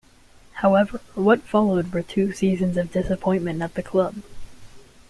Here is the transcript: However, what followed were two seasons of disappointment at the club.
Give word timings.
However, 0.53 0.99
what 1.13 1.43
followed 1.43 1.93
were 1.93 2.01
two 2.01 2.33
seasons 2.33 2.75
of 2.75 2.91
disappointment 2.91 3.61
at 3.61 3.75
the 3.75 3.83
club. 3.83 4.23